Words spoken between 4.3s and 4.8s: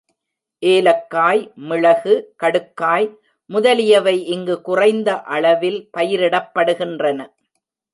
இங்கு